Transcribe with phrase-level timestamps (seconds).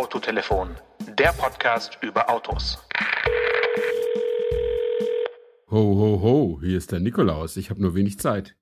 [0.00, 0.70] Autotelefon,
[1.18, 2.78] der Podcast über Autos.
[5.70, 7.58] Ho, ho, ho, hier ist der Nikolaus.
[7.58, 8.56] Ich habe nur wenig Zeit.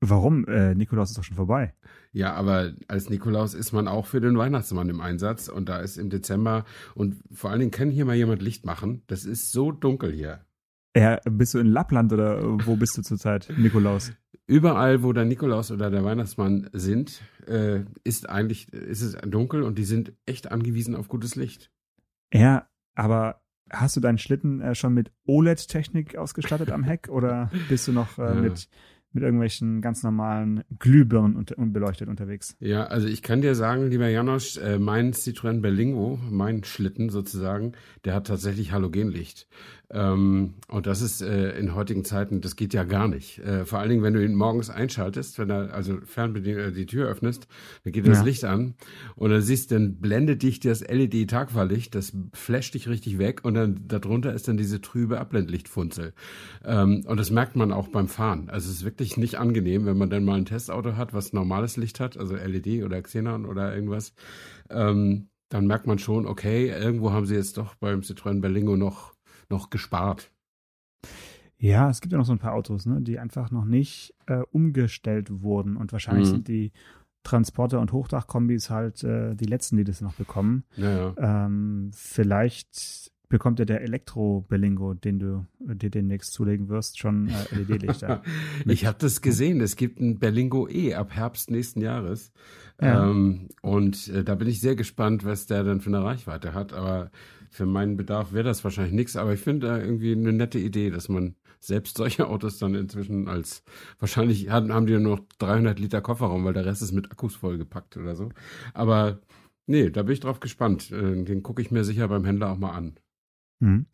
[0.00, 0.48] Warum?
[0.48, 1.74] Äh, Nikolaus ist doch schon vorbei.
[2.10, 5.96] Ja, aber als Nikolaus ist man auch für den Weihnachtsmann im Einsatz und da ist
[5.96, 6.64] im Dezember
[6.96, 9.04] und vor allen Dingen kann hier mal jemand Licht machen.
[9.06, 10.44] Das ist so dunkel hier.
[10.96, 14.12] Ja, bist du in Lappland oder wo bist du zurzeit, Nikolaus?
[14.46, 19.78] Überall, wo der Nikolaus oder der Weihnachtsmann sind, äh, ist eigentlich ist es dunkel und
[19.78, 21.70] die sind echt angewiesen auf gutes Licht.
[22.32, 27.86] Ja, aber hast du deinen Schlitten äh, schon mit OLED-Technik ausgestattet am Heck oder bist
[27.88, 28.34] du noch äh, ja.
[28.34, 28.68] mit
[29.12, 32.56] mit irgendwelchen ganz normalen Glühbirnen unter, beleuchtet unterwegs.
[32.60, 37.72] Ja, also ich kann dir sagen, lieber Janosch, äh, mein Citroën Berlingo, mein Schlitten sozusagen,
[38.04, 39.48] der hat tatsächlich Halogenlicht.
[39.90, 43.38] Ähm, und das ist äh, in heutigen Zeiten, das geht ja gar nicht.
[43.38, 46.84] Äh, vor allen Dingen, wenn du ihn morgens einschaltest, wenn er also fernbedingt äh, die
[46.84, 47.48] Tür öffnest,
[47.84, 48.24] dann geht das ja.
[48.24, 48.74] Licht an
[49.16, 53.88] und dann siehst, dann blendet dich das LED-Tagfahrlicht, das flasht dich richtig weg und dann
[53.88, 56.12] darunter ist dann diese trübe Abblendlichtfunzel.
[56.66, 58.50] Ähm, und das merkt man auch beim Fahren.
[58.50, 61.76] Also es ist wirklich nicht angenehm, wenn man dann mal ein Testauto hat, was normales
[61.76, 64.12] Licht hat, also LED oder Xenon oder irgendwas.
[64.70, 69.14] Ähm, dann merkt man schon, okay, irgendwo haben sie jetzt doch beim Citroën Berlingo noch
[69.50, 70.30] noch gespart.
[71.58, 74.42] Ja, es gibt ja noch so ein paar Autos, ne, die einfach noch nicht äh,
[74.52, 76.32] umgestellt wurden und wahrscheinlich mhm.
[76.32, 76.72] sind die
[77.24, 80.64] Transporter und Hochdachkombis halt äh, die letzten, die das noch bekommen.
[80.76, 81.46] Ja, ja.
[81.46, 88.22] Ähm, vielleicht bekommt ja der Elektro-Berlingo, den du dir demnächst zulegen wirst, schon äh, LED-Lichter.
[88.66, 89.60] ich habe das gesehen.
[89.60, 92.32] Es gibt ein Berlingo E ab Herbst nächsten Jahres.
[92.80, 93.10] Ja.
[93.10, 96.72] Ähm, und äh, da bin ich sehr gespannt, was der dann für eine Reichweite hat.
[96.72, 97.10] Aber
[97.50, 100.90] für meinen Bedarf wäre das wahrscheinlich nichts, aber ich finde da irgendwie eine nette Idee,
[100.90, 103.64] dass man selbst solche Autos dann inzwischen als
[103.98, 107.34] wahrscheinlich haben, haben die nur noch 300 Liter Kofferraum, weil der Rest ist mit Akkus
[107.34, 108.30] vollgepackt oder so.
[108.74, 109.20] Aber
[109.66, 110.92] nee, da bin ich drauf gespannt.
[110.92, 112.98] Äh, den gucke ich mir sicher beim Händler auch mal an.
[113.60, 113.86] Hm.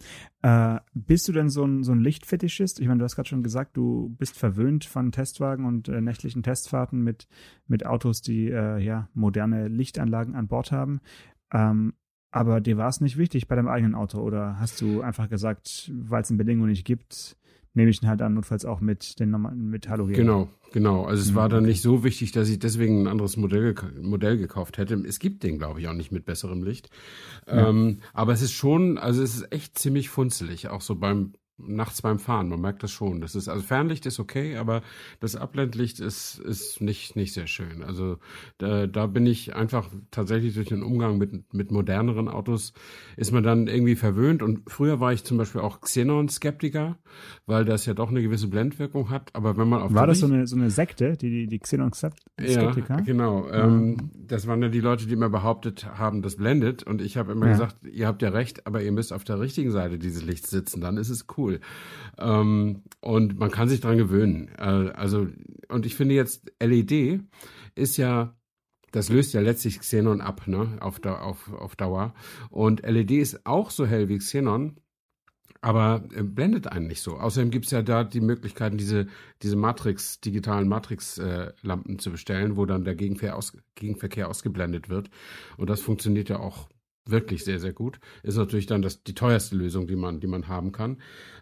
[0.42, 2.80] Äh, bist du denn so ein, so ein Lichtfetischist?
[2.80, 6.42] Ich meine, du hast gerade schon gesagt, du bist verwöhnt von Testwagen und äh, nächtlichen
[6.42, 7.28] Testfahrten mit,
[7.66, 11.00] mit Autos, die äh, ja moderne Lichtanlagen an Bord haben.
[11.50, 11.94] Ähm,
[12.30, 15.90] aber dir war es nicht wichtig bei deinem eigenen Auto oder hast du einfach gesagt,
[15.94, 17.36] weil es eine Bedingung nicht gibt,
[17.74, 20.14] nehme ich ihn halt an, notfalls auch mit den normalen mit Halogen.
[20.14, 21.04] Genau, genau.
[21.04, 21.68] Also es mhm, war dann okay.
[21.68, 24.94] nicht so wichtig, dass ich deswegen ein anderes Modell, Modell gekauft hätte.
[24.94, 26.88] Es gibt den, glaube ich, auch nicht mit besserem Licht.
[27.46, 27.68] Ja.
[27.68, 32.02] Ähm, aber es ist schon, also es ist echt ziemlich funzelig, auch so beim nachts
[32.02, 32.48] beim Fahren.
[32.48, 33.20] Man merkt das schon.
[33.20, 34.82] Das ist, also Fernlicht ist okay, aber
[35.20, 37.82] das Abblendlicht ist, ist nicht, nicht sehr schön.
[37.82, 38.18] Also
[38.58, 42.72] da, da bin ich einfach tatsächlich durch den Umgang mit, mit moderneren Autos
[43.16, 44.42] ist man dann irgendwie verwöhnt.
[44.42, 46.98] Und früher war ich zum Beispiel auch Xenon-Skeptiker,
[47.46, 49.30] weil das ja doch eine gewisse Blendwirkung hat.
[49.34, 52.96] Aber wenn man auf War das so eine, so eine Sekte, die, die, die Xenon-Skeptiker?
[52.96, 53.48] Ja, genau.
[53.48, 56.82] Ähm, das waren ja die Leute, die immer behauptet haben, das blendet.
[56.82, 57.52] Und ich habe immer ja.
[57.52, 60.80] gesagt, ihr habt ja recht, aber ihr müsst auf der richtigen Seite dieses Lichts sitzen.
[60.80, 61.60] Dann ist es cool cool.
[62.18, 64.48] Ähm, und man kann sich dran gewöhnen.
[64.58, 65.28] Äh, also,
[65.68, 67.20] und ich finde jetzt, LED
[67.74, 68.34] ist ja
[68.92, 72.14] das löst ja letztlich Xenon ab, ne, auf, auf, auf Dauer.
[72.48, 74.76] Und LED ist auch so hell wie Xenon,
[75.60, 77.16] aber äh, blendet einen nicht so.
[77.16, 79.08] Außerdem gibt es ja da die Möglichkeiten, diese,
[79.42, 85.10] diese Matrix, digitalen Matrix-Lampen äh, zu bestellen, wo dann der Gegenver aus, Gegenverkehr ausgeblendet wird.
[85.56, 86.68] Und das funktioniert ja auch
[87.06, 88.00] wirklich sehr, sehr gut.
[88.22, 90.98] Ist natürlich dann das, die teuerste Lösung, die man, die man haben kann.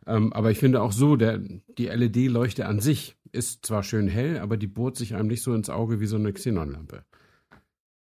[0.07, 4.39] Ähm, aber ich finde auch so, der, die LED-Leuchte an sich ist zwar schön hell,
[4.39, 7.05] aber die bohrt sich einem nicht so ins Auge wie so eine Xenon-Lampe.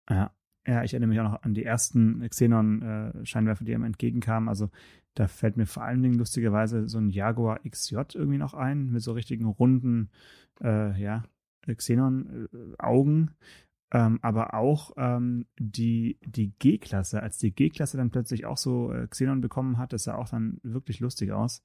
[0.09, 0.31] Ja.
[0.67, 4.49] Ja, ich erinnere mich auch noch an die ersten Xenon-Scheinwerfer, die einem entgegenkamen.
[4.49, 4.69] Also
[5.15, 9.01] da fällt mir vor allen Dingen lustigerweise so ein Jaguar XJ irgendwie noch ein, mit
[9.01, 10.09] so richtigen runden,
[10.61, 11.23] äh, ja,
[11.65, 13.31] Xenon-Augen.
[13.91, 19.07] Ähm, aber auch ähm, die, die G-Klasse, als die G-Klasse dann plötzlich auch so äh,
[19.07, 21.63] Xenon bekommen hat, das sah auch dann wirklich lustig aus.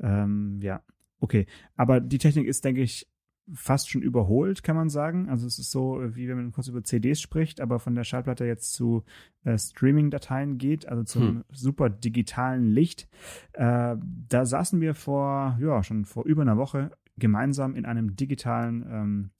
[0.00, 0.82] Ähm, ja,
[1.20, 1.46] okay.
[1.76, 3.08] Aber die Technik ist, denke ich,
[3.52, 5.28] fast schon überholt, kann man sagen.
[5.28, 8.46] Also es ist so, wie wenn man kurz über CDs spricht, aber von der Schallplatte
[8.46, 9.04] jetzt zu
[9.44, 11.44] äh, Streaming-Dateien geht, also zum hm.
[11.52, 13.08] super digitalen Licht.
[13.52, 13.96] Äh,
[14.28, 19.30] da saßen wir vor, ja, schon vor über einer Woche gemeinsam in einem digitalen ähm,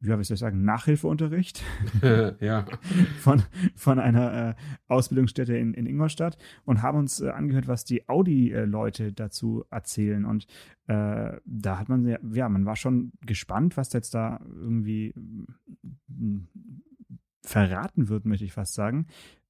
[0.00, 1.64] ja, wie soll ich sagen, Nachhilfeunterricht
[2.40, 2.66] ja.
[3.18, 3.42] von,
[3.74, 4.54] von einer äh,
[4.86, 10.24] Ausbildungsstätte in, in Ingolstadt und haben uns äh, angehört, was die Audi-Leute dazu erzählen.
[10.24, 10.46] Und
[10.86, 15.14] äh, da hat man, ja, ja, man war schon gespannt, was jetzt da irgendwie
[16.06, 16.46] mm,
[17.42, 19.06] verraten wird, möchte ich fast sagen.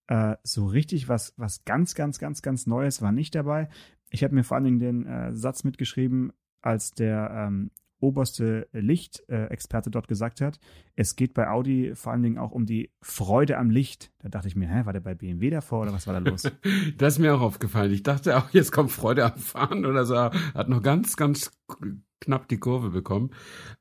[0.06, 3.69] Äh, so richtig was, was ganz, ganz, ganz, ganz Neues war nicht dabei.
[4.09, 9.91] Ich habe mir vor allen Dingen den äh, Satz mitgeschrieben, als der ähm, oberste Lichtexperte
[9.91, 10.59] dort gesagt hat,
[10.97, 14.11] es geht bei Audi vor allen Dingen auch um die Freude am Licht.
[14.19, 16.43] Da dachte ich mir, hä, war der bei BMW davor oder was war da los?
[16.97, 17.93] das ist mir auch aufgefallen.
[17.93, 20.17] Ich dachte auch, jetzt kommt Freude am Fahren oder so.
[20.17, 21.50] Hat noch ganz, ganz
[22.20, 23.31] knapp die Kurve bekommen.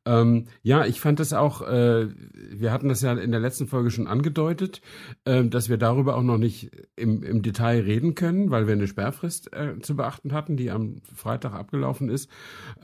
[0.05, 2.07] Ähm, ja, ich fand das auch, äh,
[2.51, 4.81] wir hatten das ja in der letzten Folge schon angedeutet,
[5.25, 8.87] äh, dass wir darüber auch noch nicht im, im Detail reden können, weil wir eine
[8.87, 12.29] Sperrfrist äh, zu beachten hatten, die am Freitag abgelaufen ist.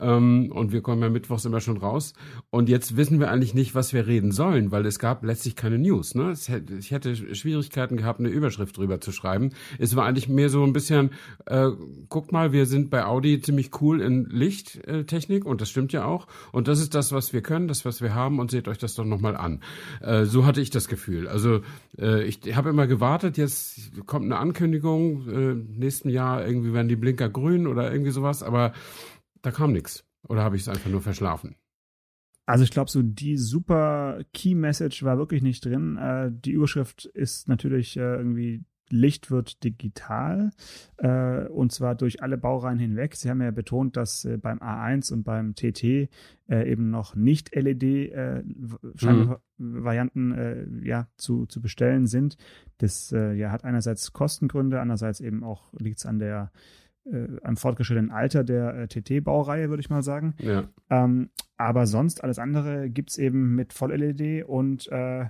[0.00, 2.14] Ähm, und wir kommen ja mittwochs immer schon raus.
[2.50, 5.78] Und jetzt wissen wir eigentlich nicht, was wir reden sollen, weil es gab letztlich keine
[5.78, 6.14] News.
[6.14, 6.34] Ne?
[6.46, 9.50] Hätte, ich hätte Schwierigkeiten gehabt, eine Überschrift drüber zu schreiben.
[9.78, 11.10] Es war eigentlich mehr so ein bisschen,
[11.46, 11.70] äh,
[12.08, 16.26] guck mal, wir sind bei Audi ziemlich cool in Lichttechnik und das stimmt ja auch.
[16.52, 18.94] Und das ist das, was wir können, das, was wir haben und seht euch das
[18.94, 19.60] doch nochmal an.
[20.00, 21.28] Äh, so hatte ich das Gefühl.
[21.28, 21.60] Also
[21.98, 26.96] äh, ich habe immer gewartet, jetzt kommt eine Ankündigung, äh, nächsten Jahr irgendwie werden die
[26.96, 28.72] Blinker grün oder irgendwie sowas, aber
[29.42, 30.04] da kam nichts.
[30.26, 31.56] Oder habe ich es einfach nur verschlafen?
[32.46, 35.96] Also ich glaube, so die super Key Message war wirklich nicht drin.
[35.96, 38.64] Äh, die Überschrift ist natürlich äh, irgendwie
[38.94, 40.50] Licht wird digital
[40.98, 43.16] äh, und zwar durch alle Baureihen hinweg.
[43.16, 46.08] Sie haben ja betont, dass äh, beim A1 und beim TT äh,
[46.48, 50.84] eben noch nicht LED-Varianten äh, mhm.
[50.84, 52.36] Äh, ja, zu, zu bestellen sind.
[52.78, 56.52] Das äh, ja, hat einerseits Kostengründe, andererseits eben auch liegt es an der
[57.42, 60.32] am fortgeschrittenen Alter der TT-Baureihe, würde ich mal sagen.
[60.38, 60.70] Ja.
[60.88, 65.26] Ähm, aber sonst alles andere gibt es eben mit Voll-LED und äh,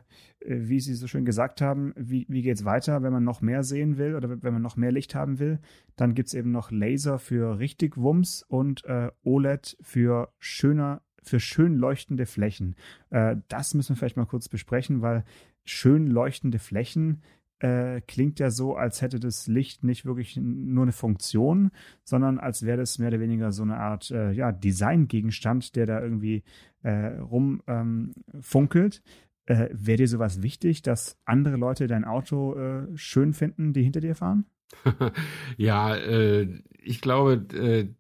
[0.47, 3.63] wie Sie so schön gesagt haben, wie, wie geht es weiter, wenn man noch mehr
[3.63, 5.59] sehen will oder wenn man noch mehr Licht haben will?
[5.97, 11.41] Dann gibt es eben noch Laser für richtig Wumms und äh, OLED für schöner, für
[11.41, 12.77] schön leuchtende Flächen.
[13.11, 15.25] Äh, das müssen wir vielleicht mal kurz besprechen, weil
[15.65, 17.23] schön leuchtende Flächen
[17.61, 21.71] äh, klingt ja so, als hätte das Licht nicht wirklich nur eine Funktion,
[22.03, 26.03] sondern als wäre das mehr oder weniger so eine Art äh, ja, Designgegenstand, der da
[26.03, 26.43] irgendwie
[26.83, 29.03] äh, rumfunkelt.
[29.07, 29.13] Ähm,
[29.47, 34.01] äh, wäre dir sowas wichtig, dass andere Leute dein Auto äh, schön finden, die hinter
[34.01, 34.47] dir fahren?
[35.57, 37.95] ja, äh, ich glaube,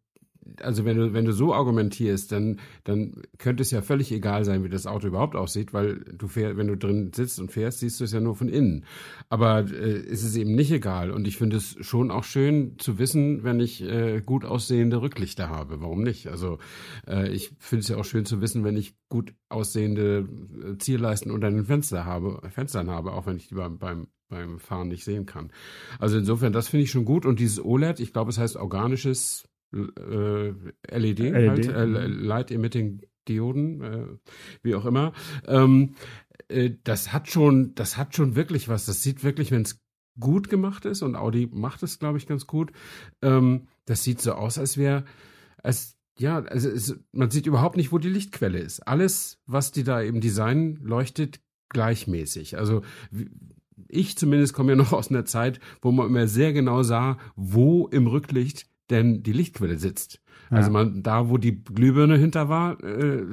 [0.60, 4.64] also wenn du, wenn du so argumentierst, dann, dann könnte es ja völlig egal sein,
[4.64, 8.00] wie das Auto überhaupt aussieht, weil du fährst, wenn du drin sitzt und fährst, siehst
[8.00, 8.84] du es ja nur von innen.
[9.28, 11.10] Aber äh, ist es eben nicht egal.
[11.10, 15.48] Und ich finde es schon auch schön zu wissen, wenn ich äh, gut aussehende Rücklichter
[15.48, 15.80] habe.
[15.80, 16.28] Warum nicht?
[16.28, 16.58] Also
[17.06, 20.28] äh, ich finde es ja auch schön zu wissen, wenn ich gut aussehende
[20.64, 24.58] äh, Zierleisten unter den Fenster habe, Fenstern habe, auch wenn ich die beim, beim beim
[24.58, 25.52] Fahren nicht sehen kann.
[25.98, 27.26] Also insofern, das finde ich schon gut.
[27.26, 30.54] Und dieses OLED, ich glaube, es heißt organisches äh,
[30.96, 34.06] LED, LED, halt, äh, Light Emitting Dioden, äh,
[34.62, 35.12] wie auch immer.
[35.46, 35.94] Ähm,
[36.48, 38.86] äh, das hat schon, das hat schon wirklich was.
[38.86, 39.80] Das sieht wirklich, wenn es
[40.20, 42.72] gut gemacht ist und Audi macht es, glaube ich, ganz gut.
[43.22, 45.04] Ähm, das sieht so aus, als wäre,
[45.62, 48.86] als ja, also es, man sieht überhaupt nicht, wo die Lichtquelle ist.
[48.86, 51.40] Alles, was die da eben designen, leuchtet
[51.70, 52.56] gleichmäßig.
[52.56, 52.82] Also
[53.88, 57.88] ich zumindest komme ja noch aus einer Zeit, wo man immer sehr genau sah, wo
[57.88, 60.20] im Rücklicht denn die Lichtquelle sitzt.
[60.50, 60.58] Ja.
[60.58, 63.24] Also man, da wo die Glühbirne hinter war, äh,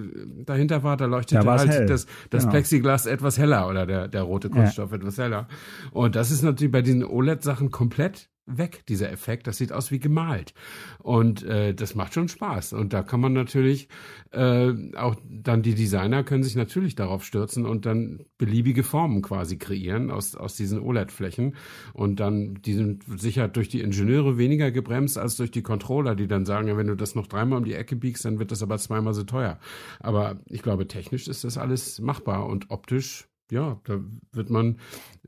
[0.45, 1.85] dahinter war, da leuchtete da halt hell.
[1.85, 2.51] das, das genau.
[2.51, 4.97] Plexiglas etwas heller oder der, der rote Kunststoff ja.
[4.97, 5.47] etwas heller.
[5.91, 9.47] Und das ist natürlich bei diesen OLED-Sachen komplett weg, dieser Effekt.
[9.47, 10.53] Das sieht aus wie gemalt.
[10.99, 12.73] Und äh, das macht schon Spaß.
[12.73, 13.87] Und da kann man natürlich
[14.31, 19.57] äh, auch dann die Designer können sich natürlich darauf stürzen und dann beliebige Formen quasi
[19.57, 21.55] kreieren aus, aus diesen OLED-Flächen.
[21.93, 26.27] Und dann, die sind sicher durch die Ingenieure weniger gebremst als durch die Controller, die
[26.27, 28.77] dann sagen, wenn du das noch dreimal um die Ecke biegst, dann wird das aber
[28.77, 29.59] zweimal so teuer.
[29.99, 33.99] Aber ich glaube, technisch ist das alles machbar und optisch ja, da
[34.31, 34.77] wird man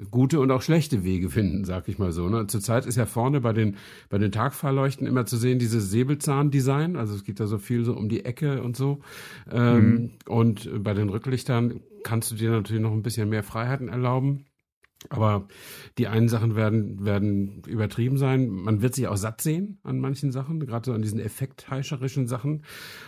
[0.10, 2.30] gute und auch schlechte Wege finden, sag ich mal so.
[2.30, 2.48] Ne?
[2.48, 3.75] Zurzeit ist ja vorne bei den,
[4.10, 6.96] bei den Tagfahrleuchten immer zu sehen, dieses Säbelzahn-Design.
[6.96, 9.01] Also es geht da so viel so um die Ecke und so.
[9.51, 10.12] Ähm, mhm.
[10.25, 14.46] Und bei den Rücklichtern kannst du dir natürlich noch ein bisschen mehr Freiheiten erlauben.
[15.10, 15.50] Aber
[15.98, 18.48] die einen Sachen werden, werden übertrieben sein.
[18.48, 22.63] Man wird sich auch satt sehen an manchen Sachen, gerade so an diesen effektheischerischen Sachen.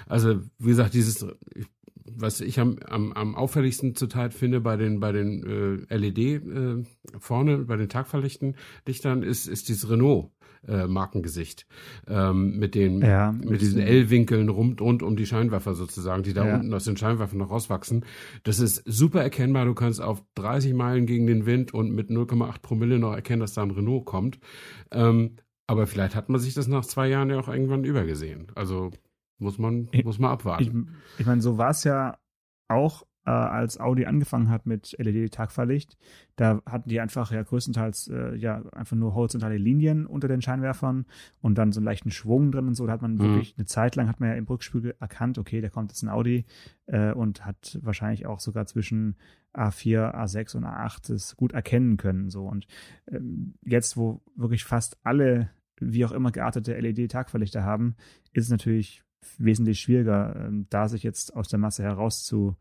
[0.08, 1.68] Also, wie gesagt, dieses, ich
[2.06, 6.84] was ich am, am, am auffälligsten zurzeit finde bei den, bei den äh, LED äh,
[7.20, 10.32] vorne, bei den Tagverlichten Lichtern, ist, ist dieses Renault.
[10.68, 11.68] Äh, Markengesicht
[12.08, 16.48] ähm, mit den ja, mit diesen L-Winkeln rund, rund um die Scheinwerfer sozusagen, die da
[16.48, 16.56] ja.
[16.56, 18.04] unten aus den Scheinwerfern noch rauswachsen.
[18.42, 19.66] Das ist super erkennbar.
[19.66, 23.54] Du kannst auf 30 Meilen gegen den Wind und mit 0,8 Promille noch erkennen, dass
[23.54, 24.40] da ein Renault kommt.
[24.90, 25.36] Ähm,
[25.68, 28.48] aber vielleicht hat man sich das nach zwei Jahren ja auch irgendwann übergesehen.
[28.56, 28.90] Also
[29.38, 30.96] muss man, muss man abwarten.
[31.14, 32.18] Ich, ich meine, so war es ja
[32.68, 35.98] auch äh, als Audi angefangen hat mit LED-Tagfahrlicht.
[36.36, 41.06] Da hatten die einfach ja größtenteils äh, ja einfach nur horizontale Linien unter den Scheinwerfern
[41.42, 42.86] und dann so einen leichten Schwung drin und so.
[42.86, 43.20] Da hat man mhm.
[43.20, 46.10] wirklich eine Zeit lang hat man ja im Rückspiegel erkannt, okay, da kommt jetzt ein
[46.10, 46.46] Audi
[46.86, 49.16] äh, und hat wahrscheinlich auch sogar zwischen
[49.54, 52.30] A4, A6 und A8 es gut erkennen können.
[52.30, 52.68] So und
[53.12, 55.50] ähm, jetzt, wo wirklich fast alle
[55.80, 57.96] wie auch immer geartete LED-Tagverlichter haben,
[58.32, 59.05] ist es natürlich
[59.38, 62.56] wesentlich schwieriger, ähm, da sich jetzt aus der Masse herauszu,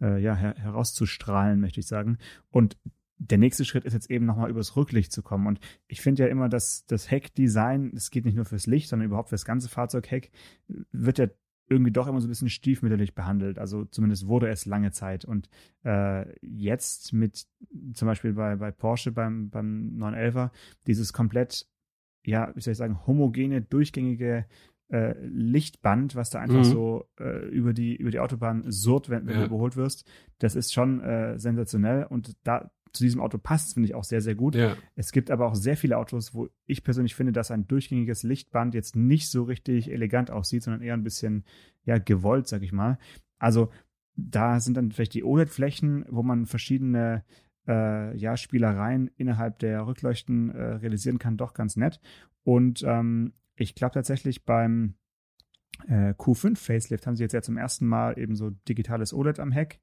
[0.00, 2.18] äh, ja, her herauszustrahlen, möchte ich sagen.
[2.50, 2.76] Und
[3.18, 5.46] der nächste Schritt ist jetzt eben nochmal übers Rücklicht zu kommen.
[5.46, 9.06] Und ich finde ja immer, dass das Heckdesign, es geht nicht nur fürs Licht, sondern
[9.06, 10.30] überhaupt fürs ganze Fahrzeugheck,
[10.92, 11.28] wird ja
[11.68, 13.58] irgendwie doch immer so ein bisschen stiefmütterlich behandelt.
[13.58, 15.24] Also zumindest wurde es lange Zeit.
[15.24, 15.48] Und
[15.84, 17.46] äh, jetzt mit
[17.94, 20.50] zum Beispiel bei, bei Porsche beim, beim 911er,
[20.86, 21.66] dieses komplett,
[22.24, 24.46] ja, wie soll ich sagen, homogene, durchgängige
[24.88, 26.64] äh, Lichtband, was da einfach mhm.
[26.64, 29.40] so äh, über, die, über die Autobahn surrt, wenn, wenn ja.
[29.40, 30.08] du überholt wirst.
[30.38, 34.20] Das ist schon äh, sensationell und da zu diesem Auto passt, finde ich auch sehr,
[34.20, 34.54] sehr gut.
[34.54, 34.76] Ja.
[34.94, 38.74] Es gibt aber auch sehr viele Autos, wo ich persönlich finde, dass ein durchgängiges Lichtband
[38.74, 41.44] jetzt nicht so richtig elegant aussieht, sondern eher ein bisschen,
[41.84, 42.98] ja, gewollt, sag ich mal.
[43.38, 43.70] Also
[44.16, 47.22] da sind dann vielleicht die OLED-Flächen, wo man verschiedene
[47.68, 52.00] äh, ja, Spielereien innerhalb der Rückleuchten äh, realisieren kann, doch ganz nett.
[52.44, 54.94] Und ähm, ich glaube tatsächlich beim
[55.88, 59.52] äh, Q5 Facelift haben sie jetzt ja zum ersten Mal eben so digitales OLED am
[59.52, 59.80] Heck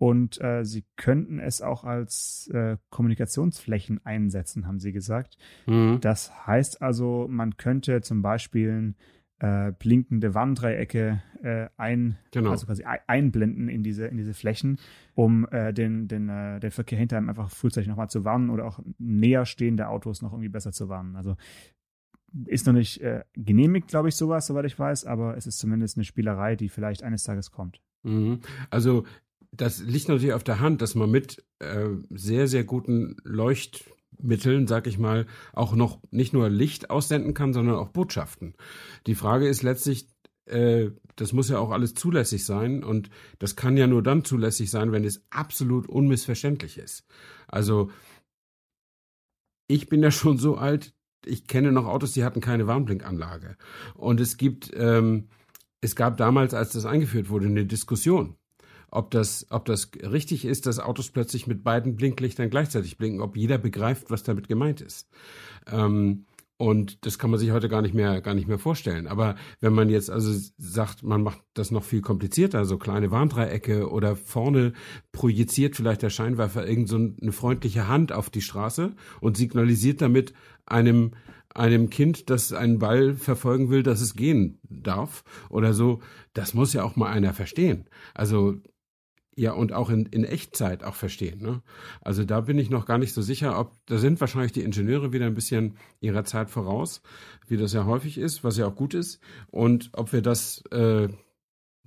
[0.00, 5.36] und äh, sie könnten es auch als äh, Kommunikationsflächen einsetzen, haben sie gesagt.
[5.66, 5.98] Mhm.
[6.00, 8.94] Das heißt also, man könnte zum Beispiel
[9.40, 12.50] äh, blinkende Warndreiecke äh, ein, genau.
[12.50, 14.78] also quasi einblenden in diese, in diese Flächen,
[15.14, 16.28] um äh, den, den,
[16.60, 20.32] den Verkehr hinter einem einfach frühzeitig nochmal zu warnen oder auch näher stehende Autos noch
[20.32, 21.16] irgendwie besser zu warnen.
[21.16, 21.36] Also
[22.46, 25.96] ist noch nicht äh, genehmigt, glaube ich, sowas, soweit ich weiß, aber es ist zumindest
[25.96, 27.80] eine Spielerei, die vielleicht eines Tages kommt.
[28.02, 28.40] Mhm.
[28.70, 29.04] Also
[29.52, 34.86] das liegt natürlich auf der Hand, dass man mit äh, sehr, sehr guten Leuchtmitteln, sag
[34.86, 38.54] ich mal, auch noch nicht nur Licht aussenden kann, sondern auch Botschaften.
[39.06, 40.08] Die Frage ist letztlich,
[40.46, 44.70] äh, das muss ja auch alles zulässig sein und das kann ja nur dann zulässig
[44.70, 47.04] sein, wenn es absolut unmissverständlich ist.
[47.48, 47.90] Also
[49.66, 50.94] ich bin ja schon so alt,
[51.26, 53.56] ich kenne noch Autos, die hatten keine Warnblinkanlage.
[53.94, 55.28] Und es gibt, ähm,
[55.80, 58.36] es gab damals, als das eingeführt wurde, eine Diskussion,
[58.90, 63.36] ob das, ob das richtig ist, dass Autos plötzlich mit beiden Blinklichtern gleichzeitig blinken, ob
[63.36, 65.08] jeder begreift, was damit gemeint ist.
[65.70, 66.26] Ähm,
[66.60, 69.06] und das kann man sich heute gar nicht mehr, gar nicht mehr vorstellen.
[69.06, 73.88] Aber wenn man jetzt also sagt, man macht das noch viel komplizierter, so kleine Warndreiecke
[73.88, 74.74] oder vorne
[75.10, 80.34] projiziert vielleicht der Scheinwerfer irgend so eine freundliche Hand auf die Straße und signalisiert damit
[80.66, 81.12] einem,
[81.54, 86.00] einem Kind, das einen Ball verfolgen will, dass es gehen darf oder so,
[86.34, 87.86] das muss ja auch mal einer verstehen.
[88.12, 88.56] Also
[89.40, 91.40] ja, und auch in, in Echtzeit auch verstehen.
[91.40, 91.62] Ne?
[92.02, 95.14] Also da bin ich noch gar nicht so sicher, ob, da sind wahrscheinlich die Ingenieure
[95.14, 97.00] wieder ein bisschen ihrer Zeit voraus,
[97.48, 99.18] wie das ja häufig ist, was ja auch gut ist.
[99.46, 101.08] Und ob wir das äh,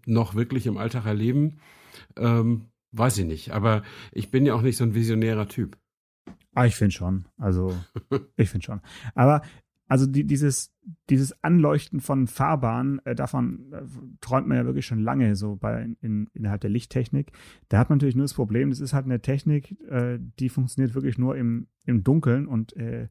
[0.08, 1.60] noch wirklich im Alltag erleben,
[2.18, 3.52] ähm, weiß ich nicht.
[3.52, 5.78] Aber ich bin ja auch nicht so ein visionärer Typ.
[6.56, 7.28] Ah, ich finde schon.
[7.38, 7.78] Also,
[8.36, 8.82] ich finde schon.
[9.14, 9.44] Aber
[9.94, 10.74] also die, dieses,
[11.12, 13.84] dieses Anleuchten von Fahrbahnen, äh, davon äh,
[14.22, 17.32] träumt man ja wirklich schon lange so bei in, innerhalb der Lichttechnik.
[17.70, 20.96] Da hat man natürlich nur das Problem, das ist halt eine Technik, äh, die funktioniert
[20.96, 23.10] wirklich nur im, im Dunkeln und äh,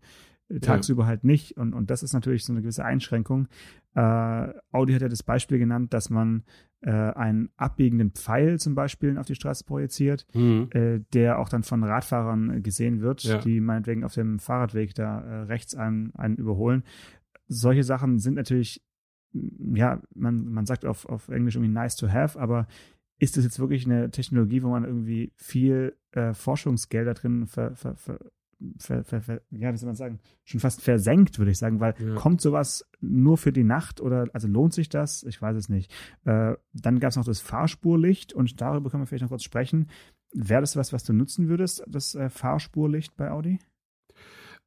[0.60, 1.06] tagsüber ja.
[1.06, 1.56] halt nicht.
[1.56, 3.46] Und, und das ist natürlich so eine gewisse Einschränkung.
[3.94, 6.42] Äh, Audi hat ja das Beispiel genannt, dass man
[6.82, 10.68] äh, einen abbiegenden Pfeil zum Beispiel auf die Straße projiziert, mhm.
[10.72, 13.38] äh, der auch dann von Radfahrern gesehen wird, ja.
[13.38, 16.82] die meinetwegen auf dem Fahrradweg da äh, rechts einen, einen überholen.
[17.46, 18.82] Solche Sachen sind natürlich,
[19.32, 22.66] ja, man, man sagt auf, auf Englisch irgendwie nice to have, aber
[23.18, 27.94] ist das jetzt wirklich eine Technologie, wo man irgendwie viel äh, Forschungsgelder drin ver, ver,
[27.94, 28.18] ver,
[28.78, 31.94] ver, ver, ver, ja, wie soll man sagen, schon fast versenkt, würde ich sagen, weil
[31.98, 32.14] ja.
[32.14, 35.22] kommt sowas nur für die Nacht oder also lohnt sich das?
[35.24, 35.92] Ich weiß es nicht.
[36.24, 39.88] Äh, dann gab es noch das Fahrspurlicht und darüber können wir vielleicht noch kurz sprechen.
[40.32, 43.58] Wäre das was, was du nutzen würdest, das äh, Fahrspurlicht bei Audi?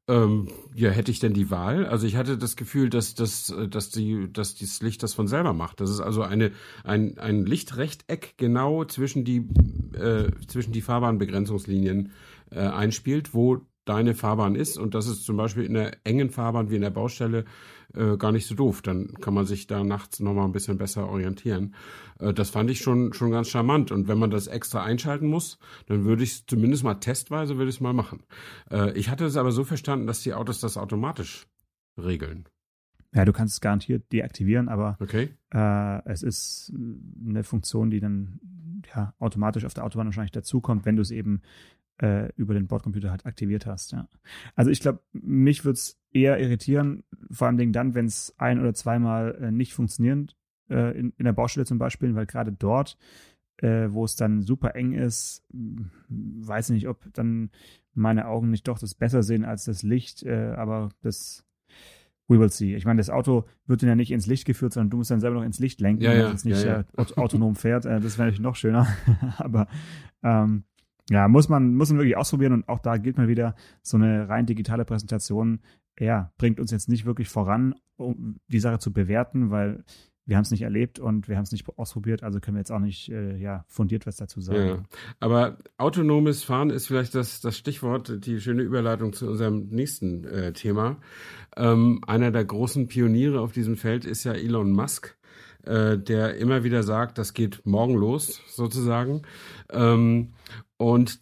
[0.07, 1.87] Ähm, ja, hätte ich denn die Wahl?
[1.87, 5.53] Also ich hatte das Gefühl, dass, dass, dass, die, dass das Licht das von selber
[5.53, 5.81] macht.
[5.81, 6.51] Das ist also eine,
[6.83, 9.47] ein, ein Lichtrechteck genau zwischen die,
[9.97, 12.11] äh, zwischen die Fahrbahnbegrenzungslinien
[12.51, 16.69] äh, einspielt, wo deine Fahrbahn ist und das ist zum Beispiel in der engen Fahrbahn
[16.69, 17.45] wie in der Baustelle
[17.93, 18.81] äh, gar nicht so doof.
[18.81, 21.75] Dann kann man sich da nachts nochmal ein bisschen besser orientieren.
[22.19, 23.91] Äh, das fand ich schon, schon ganz charmant.
[23.91, 27.69] Und wenn man das extra einschalten muss, dann würde ich es zumindest mal testweise würde
[27.69, 28.23] ich es mal machen.
[28.71, 31.47] Äh, ich hatte es aber so verstanden, dass die Autos das automatisch
[31.97, 32.45] regeln.
[33.13, 35.29] Ja, du kannst es garantiert deaktivieren, aber Okay.
[35.53, 36.73] äh, es ist
[37.25, 38.39] eine Funktion, die dann
[38.93, 41.41] ja, automatisch auf der Autobahn wahrscheinlich dazukommt, wenn du es eben
[42.01, 43.91] äh, über den Bordcomputer halt aktiviert hast.
[43.93, 44.07] Ja.
[44.55, 48.73] Also ich glaube, mich würde es eher irritieren, vor allem dann, wenn es ein- oder
[48.73, 50.35] zweimal äh, nicht funktioniert,
[50.69, 52.97] äh, in, in der Baustelle zum Beispiel, weil gerade dort,
[53.57, 57.49] äh, wo es dann super eng ist, m, weiß ich nicht, ob dann
[57.93, 61.43] meine Augen nicht doch das besser sehen als das Licht, äh, aber das
[62.27, 62.75] We will see.
[62.75, 65.19] Ich meine, das Auto wird dann ja nicht ins Licht geführt, sondern du musst dann
[65.19, 66.79] selber noch ins Licht lenken, Ja, ja, dass es nicht ja, ja.
[66.79, 67.85] äh, aut- autonom fährt.
[67.85, 68.87] Äh, das wäre natürlich noch schöner.
[69.37, 69.67] Aber
[70.23, 70.63] ähm,
[71.09, 74.27] ja, muss man, muss man wirklich ausprobieren und auch da gilt mal wieder, so eine
[74.27, 75.59] rein digitale Präsentation,
[75.99, 79.83] ja, bringt uns jetzt nicht wirklich voran, um die Sache zu bewerten, weil
[80.25, 82.71] wir haben es nicht erlebt und wir haben es nicht ausprobiert, also können wir jetzt
[82.71, 84.67] auch nicht äh, ja, fundiert was dazu sagen.
[84.67, 84.83] Ja.
[85.19, 90.53] Aber autonomes Fahren ist vielleicht das, das Stichwort, die schöne Überleitung zu unserem nächsten äh,
[90.53, 90.97] Thema.
[91.55, 95.15] Ähm, einer der großen Pioniere auf diesem Feld ist ja Elon Musk,
[95.65, 99.23] äh, der immer wieder sagt, das geht morgen los, sozusagen.
[99.69, 100.33] Ähm,
[100.77, 101.19] und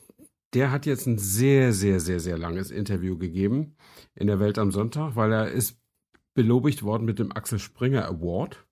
[0.54, 3.76] der hat jetzt ein sehr, sehr, sehr, sehr langes Interview gegeben
[4.16, 5.80] in der Welt am Sonntag, weil er ist
[6.34, 8.66] belobigt worden mit dem Axel Springer Award.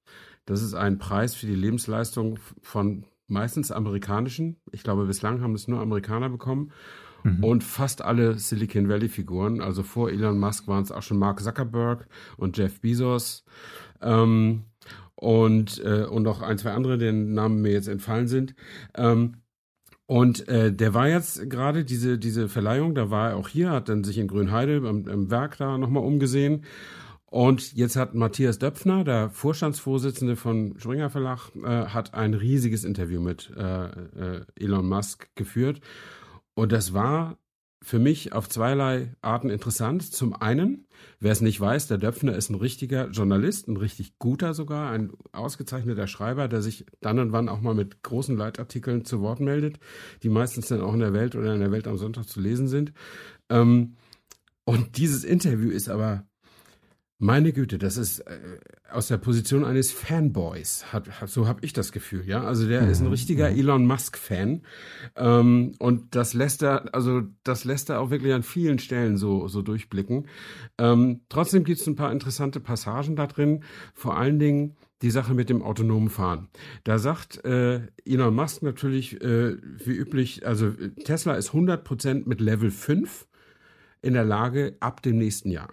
[0.46, 4.58] Das ist ein Preis für die Lebensleistung von meistens amerikanischen.
[4.72, 6.72] Ich glaube, bislang haben es nur Amerikaner bekommen.
[7.24, 7.44] Mhm.
[7.44, 9.62] Und fast alle Silicon Valley-Figuren.
[9.62, 13.46] Also vor Elon Musk waren es auch schon Mark Zuckerberg und Jeff Bezos.
[14.02, 14.64] Ähm,
[15.16, 18.56] und, äh, und noch ein, zwei andere, deren Namen mir jetzt entfallen sind.
[18.96, 19.36] Ähm,
[20.08, 23.88] und äh, der war jetzt gerade diese, diese Verleihung, da war er auch hier, hat
[23.88, 26.66] dann sich in Grünheide am, am Werk da nochmal umgesehen.
[27.28, 33.22] Und jetzt hat Matthias Döpfner, der Vorstandsvorsitzende von Springer Verlag, äh, hat ein riesiges Interview
[33.22, 35.80] mit äh, äh, Elon Musk geführt.
[36.56, 37.38] Und das war
[37.84, 40.04] für mich auf zweierlei Arten interessant.
[40.04, 40.86] Zum einen,
[41.20, 45.12] wer es nicht weiß, der Döpfner ist ein richtiger Journalist, ein richtig guter sogar, ein
[45.32, 49.80] ausgezeichneter Schreiber, der sich dann und wann auch mal mit großen Leitartikeln zu Wort meldet,
[50.22, 52.68] die meistens dann auch in der Welt oder in der Welt am Sonntag zu lesen
[52.68, 52.94] sind.
[53.50, 53.96] Ähm,
[54.64, 56.24] und dieses Interview ist aber
[57.22, 58.40] meine Güte, das ist äh,
[58.92, 62.44] aus der Position eines Fanboys, hat, hat, so habe ich das Gefühl, ja.
[62.44, 64.64] Also der ist ein richtiger Elon Musk-Fan
[65.16, 69.48] ähm, und das lässt er, also das lässt er auch wirklich an vielen Stellen so
[69.48, 70.28] so durchblicken.
[70.80, 75.36] Ähm, trotzdem gibt es ein paar interessante Passagen da drin, vor allen Dingen die Sache
[75.36, 76.50] mit dem autonomen Fahren.
[76.86, 82.42] Da sagt äh, Elon Musk natürlich äh, wie üblich, also äh, Tesla ist 100% mit
[82.42, 83.28] Level 5
[84.02, 85.70] in der Lage ab dem nächsten Jahr.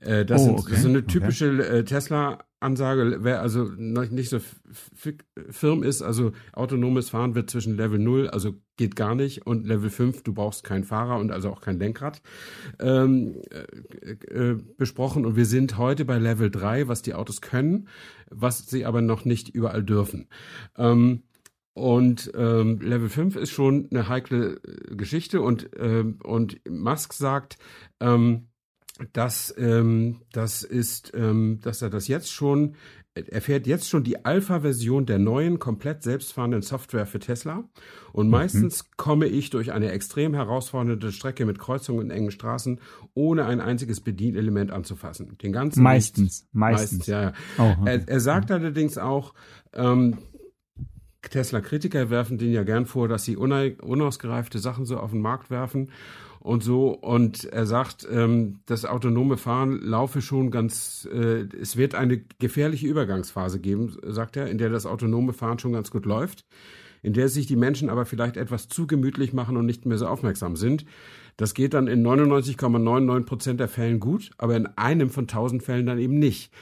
[0.00, 1.06] Äh, das, Oh, sind, okay, ist eine okay.
[1.06, 3.18] typische äh, Tesla-Ansage.
[3.20, 4.38] Wer also noch nicht so
[5.50, 9.90] firm ist, also autonomes Fahren wird zwischen Level 0, also geht gar nicht, und Level
[9.90, 12.22] 5, du brauchst keinen Fahrer und also auch kein Lenkrad,
[12.78, 15.24] ähm, äh, äh, besprochen.
[15.24, 17.88] Und wir sind heute bei Level 3, was die Autos können,
[18.30, 20.28] was sie aber noch nicht überall dürfen.
[20.76, 21.22] Ähm,
[21.76, 27.58] und ähm, Level 5 ist schon eine heikle äh, Geschichte und, ähm, und Musk sagt,
[28.00, 28.48] ähm,
[29.12, 32.76] dass ähm, das ist, ähm, dass er das jetzt schon,
[33.14, 37.64] er fährt jetzt schon die Alpha-Version der neuen, komplett selbstfahrenden Software für Tesla.
[38.12, 42.80] Und meistens komme ich durch eine extrem herausfordernde Strecke mit Kreuzungen und engen Straßen,
[43.14, 45.36] ohne ein einziges Bedienelement anzufassen.
[45.38, 47.06] Den ganzen Meistens, meistens, meistens.
[47.06, 47.32] ja, ja.
[47.58, 48.02] Oh, okay.
[48.04, 49.34] Er, er sagt allerdings auch,
[49.72, 50.18] ähm,
[51.22, 55.90] Tesla-Kritiker werfen denen ja gern vor, dass sie unausgereifte Sachen so auf den Markt werfen
[56.46, 56.90] und so.
[56.90, 62.86] Und er sagt, ähm, das autonome Fahren laufe schon ganz, äh, es wird eine gefährliche
[62.86, 66.44] Übergangsphase geben, sagt er, in der das autonome Fahren schon ganz gut läuft,
[67.02, 70.06] in der sich die Menschen aber vielleicht etwas zu gemütlich machen und nicht mehr so
[70.06, 70.84] aufmerksam sind.
[71.36, 75.86] Das geht dann in 99,99 Prozent der Fällen gut, aber in einem von tausend Fällen
[75.86, 76.52] dann eben nicht.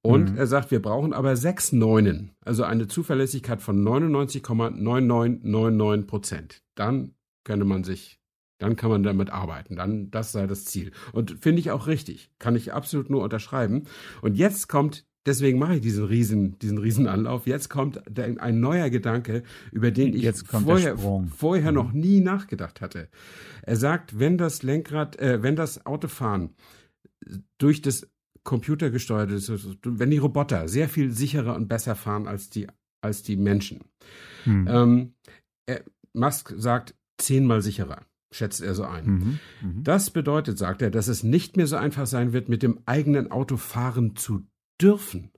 [0.00, 6.62] Und er sagt, wir brauchen aber sechs Neunen, also eine Zuverlässigkeit von 99,9999 Prozent.
[6.74, 7.12] Dann
[7.44, 8.18] könnte man sich,
[8.58, 9.76] dann kann man damit arbeiten.
[9.76, 10.92] Dann, das sei das Ziel.
[11.12, 12.30] Und finde ich auch richtig.
[12.38, 13.84] Kann ich absolut nur unterschreiben.
[14.22, 17.46] Und jetzt kommt, deswegen mache ich diesen riesen, diesen riesen Anlauf.
[17.46, 19.42] Jetzt kommt ein neuer Gedanke,
[19.72, 20.96] über den ich vorher,
[21.36, 23.08] vorher noch nie nachgedacht hatte.
[23.62, 26.54] Er sagt, wenn das Lenkrad, äh, wenn das Autofahren
[27.58, 28.08] durch das
[28.44, 29.50] computergesteuerte, ist,
[29.82, 32.68] wenn die Roboter sehr viel sicherer und besser fahren als die,
[33.02, 33.80] als die Menschen.
[34.44, 34.68] Hm.
[34.70, 35.14] Ähm,
[35.66, 35.82] er,
[36.14, 39.06] Musk sagt zehnmal sicherer, schätzt er so ein.
[39.06, 39.38] Mhm.
[39.62, 39.82] Mhm.
[39.84, 43.30] Das bedeutet, sagt er, dass es nicht mehr so einfach sein wird, mit dem eigenen
[43.30, 44.46] Auto fahren zu
[44.80, 45.32] dürfen.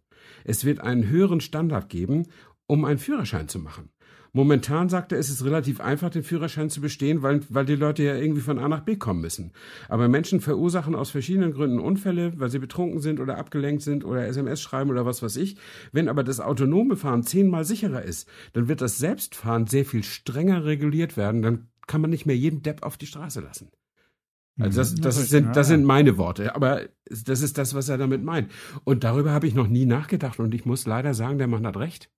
[0.45, 2.27] Es wird einen höheren Standard geben,
[2.67, 3.91] um einen Führerschein zu machen.
[4.33, 8.03] Momentan sagt er, ist es relativ einfach, den Führerschein zu bestehen, weil, weil die Leute
[8.03, 9.53] ja irgendwie von A nach B kommen müssen.
[9.89, 14.27] Aber Menschen verursachen aus verschiedenen Gründen Unfälle, weil sie betrunken sind oder abgelenkt sind oder
[14.27, 15.57] SMS schreiben oder was weiß ich.
[15.93, 20.65] Wenn aber das autonome Fahren zehnmal sicherer ist, dann wird das Selbstfahren sehr viel strenger
[20.65, 21.43] reguliert werden.
[21.43, 23.71] Dann kann man nicht mehr jeden Depp auf die Straße lassen.
[24.61, 25.03] Also das, mhm.
[25.03, 28.51] das, sind, das sind meine Worte, aber das ist das, was er damit meint.
[28.85, 31.77] Und darüber habe ich noch nie nachgedacht und ich muss leider sagen, der Mann hat
[31.77, 32.11] recht.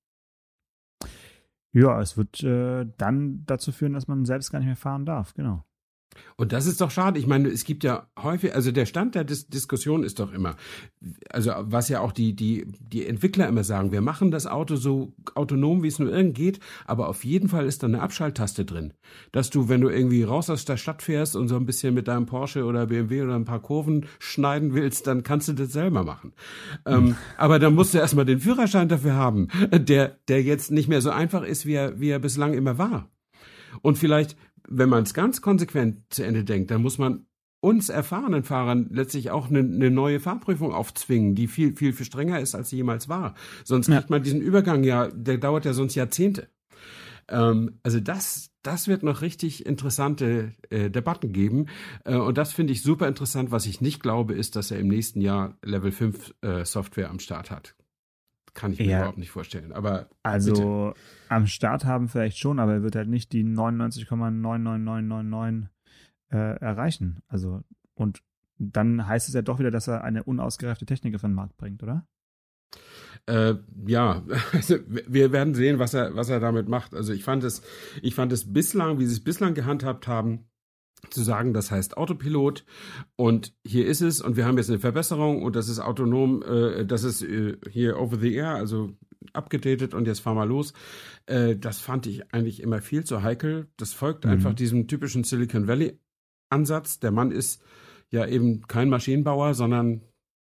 [1.73, 5.35] Ja, es wird äh, dann dazu führen, dass man selbst gar nicht mehr fahren darf,
[5.35, 5.65] genau.
[6.37, 7.18] Und das ist doch schade.
[7.18, 10.57] Ich meine, es gibt ja häufig, also der Stand der Dis Diskussion ist doch immer,
[11.31, 15.12] also was ja auch die, die, die Entwickler immer sagen, wir machen das Auto so
[15.35, 18.94] autonom, wie es nur irgend geht, aber auf jeden Fall ist da eine Abschalttaste drin.
[19.33, 22.09] Dass du, wenn du irgendwie raus aus der Stadt fährst und so ein bisschen mit
[22.09, 26.05] deinem Porsche oder BMW oder ein paar Kurven schneiden willst, dann kannst du das selber
[26.05, 26.33] machen.
[26.87, 26.92] Mhm.
[26.92, 31.01] Ähm, aber dann musst du erstmal den Führerschein dafür haben, der, der jetzt nicht mehr
[31.01, 33.09] so einfach ist, wie er, wie er bislang immer war.
[33.83, 34.37] Und vielleicht,
[34.68, 37.27] wenn man es ganz konsequent zu Ende denkt, dann muss man
[37.61, 42.40] uns erfahrenen Fahrern letztlich auch eine, eine neue Fahrprüfung aufzwingen, die viel, viel, viel strenger
[42.40, 43.35] ist, als sie jemals war.
[43.64, 46.49] Sonst kriegt man diesen Übergang ja, der dauert ja sonst Jahrzehnte.
[47.29, 51.66] Ähm, also das, das wird noch richtig interessante äh, Debatten geben.
[52.05, 53.51] Äh, und das finde ich super interessant.
[53.51, 57.18] Was ich nicht glaube, ist, dass er im nächsten Jahr Level 5 äh, Software am
[57.18, 57.75] Start hat.
[58.55, 59.73] Kann ich mir ja, überhaupt nicht vorstellen.
[59.73, 60.95] Aber also bitte.
[61.29, 65.69] am Start haben vielleicht schon, aber er wird halt nicht die 99,99999
[66.31, 67.23] äh, erreichen.
[67.29, 67.63] Also
[67.95, 68.23] und
[68.59, 71.83] dann heißt es ja doch wieder, dass er eine unausgereifte Technik auf den Markt bringt,
[71.83, 72.07] oder?
[73.27, 73.55] Äh,
[73.87, 76.95] ja, also wir werden sehen, was er, was er damit macht.
[76.95, 77.63] Also ich fand es,
[78.03, 80.50] ich fand es bislang, wie sie es bislang gehandhabt haben,
[81.09, 82.65] zu sagen, das heißt Autopilot
[83.17, 86.85] und hier ist es und wir haben jetzt eine Verbesserung und das ist autonom, äh,
[86.85, 88.91] das ist äh, hier over the air, also
[89.33, 90.73] abgedatet und jetzt fahren wir los.
[91.27, 93.69] Äh, das fand ich eigentlich immer viel zu heikel.
[93.77, 94.33] Das folgt mhm.
[94.33, 95.99] einfach diesem typischen Silicon Valley
[96.49, 97.01] Ansatz.
[97.01, 97.63] Der Mann ist
[98.11, 100.03] ja eben kein Maschinenbauer, sondern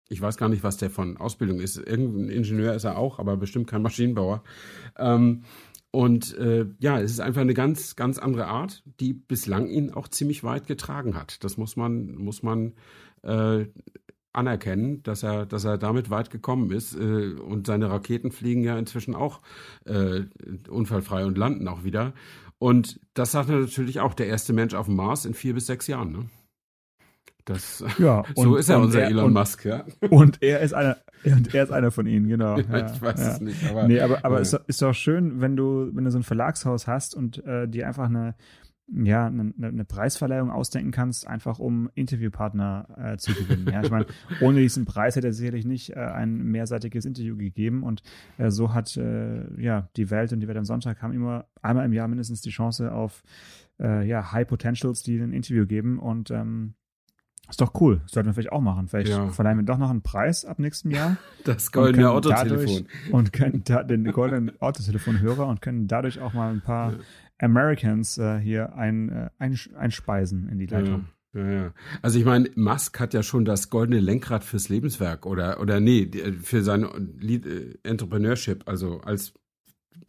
[0.09, 1.77] ich weiß gar nicht, was der von Ausbildung ist.
[1.77, 4.43] Irgendein Ingenieur ist er auch, aber bestimmt kein Maschinenbauer.
[4.97, 5.43] Ähm,
[5.97, 10.07] und äh, ja, es ist einfach eine ganz, ganz andere Art, die bislang ihn auch
[10.07, 11.43] ziemlich weit getragen hat.
[11.43, 12.75] Das muss man, muss man
[13.23, 13.65] äh,
[14.31, 16.93] anerkennen, dass er, dass er damit weit gekommen ist.
[16.93, 19.41] Äh, und seine Raketen fliegen ja inzwischen auch
[19.85, 20.25] äh,
[20.69, 22.13] unfallfrei und landen auch wieder.
[22.59, 25.87] Und das sagt natürlich auch der erste Mensch auf dem Mars in vier bis sechs
[25.87, 26.11] Jahren.
[26.11, 26.29] Ne?
[27.47, 29.85] Das, ja, so ist er unser er, Elon und, Musk, ja.
[30.09, 32.57] Und er ist einer, und er ist einer von ihnen, genau.
[32.57, 33.31] Ja, ich weiß ja.
[33.31, 33.87] es nicht, aber.
[33.87, 34.41] Nee, aber, aber ja.
[34.41, 37.87] ist, ist doch schön, wenn du, wenn du so ein Verlagshaus hast und äh, dir
[37.87, 38.35] einfach eine,
[38.89, 43.65] ja, eine, eine Preisverleihung ausdenken kannst, einfach um Interviewpartner äh, zu gewinnen.
[43.71, 44.07] Ja, ich meine,
[44.41, 48.03] ohne diesen Preis hätte er sicherlich nicht äh, ein mehrseitiges Interview gegeben und
[48.37, 51.85] äh, so hat äh, ja die Welt und die Welt am Sonntag haben immer einmal
[51.85, 53.23] im Jahr mindestens die Chance auf
[53.79, 56.73] äh, ja High Potentials, die ein Interview geben und ähm,
[57.49, 58.01] ist doch cool.
[58.05, 58.87] Sollten wir vielleicht auch machen.
[58.87, 59.29] Vielleicht ja.
[59.29, 61.17] verleihen wir doch noch einen Preis ab nächstem Jahr.
[61.45, 62.87] Das goldene Autotelefon.
[63.11, 66.97] und können da, den goldenen Autotelefonhörer und können dadurch auch mal ein paar ja.
[67.39, 71.05] Americans äh, hier ein, äh, ein, einspeisen in die Leitung.
[71.33, 71.41] Ja.
[71.41, 71.73] Ja.
[72.01, 76.09] Also ich meine, Musk hat ja schon das goldene Lenkrad fürs Lebenswerk oder oder nee,
[76.41, 76.83] für sein
[77.21, 79.33] äh, Entrepreneurship, also als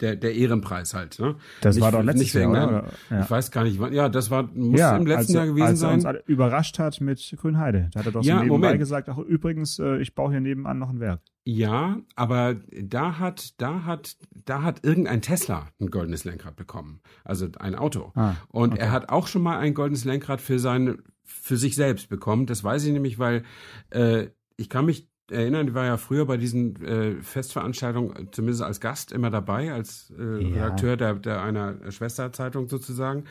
[0.01, 1.18] der, der Ehrenpreis halt.
[1.18, 1.37] Ne?
[1.61, 2.85] Das nicht, war doch letztes Jahr, oder?
[3.11, 3.20] Ja.
[3.20, 3.81] Ich weiß gar nicht.
[3.92, 6.07] Ja, das war muss ja, im letzten als, Jahr gewesen als er sein.
[6.07, 7.90] Als uns überrascht hat mit Grünheide.
[7.92, 8.79] Da hat er doch so ja, nebenbei Moment.
[8.79, 11.20] gesagt, ach übrigens, äh, ich baue hier nebenan noch ein Werk.
[11.44, 17.01] Ja, aber da hat, da hat, da hat irgendein Tesla ein goldenes Lenkrad bekommen.
[17.24, 18.12] Also ein Auto.
[18.14, 18.83] Ah, Und okay.
[18.83, 22.46] er hat auch schon mal ein goldenes Lenkrad für sein, für sich selbst bekommen.
[22.46, 23.44] Das weiß ich nämlich, weil
[23.90, 28.80] äh, ich kann mich erinnern, die war ja früher bei diesen äh, Festveranstaltungen zumindest als
[28.80, 30.64] Gast immer dabei, als äh, ja.
[30.64, 33.24] Redakteur der, der einer Schwesterzeitung sozusagen.